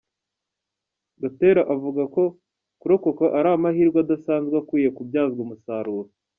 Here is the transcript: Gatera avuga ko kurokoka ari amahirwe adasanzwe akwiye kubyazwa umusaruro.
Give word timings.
Gatera 1.21 1.61
avuga 1.75 2.01
ko 2.15 2.23
kurokoka 2.79 3.25
ari 3.37 3.49
amahirwe 3.55 3.97
adasanzwe 4.03 4.53
akwiye 4.61 4.89
kubyazwa 4.97 5.39
umusaruro. 5.45 6.09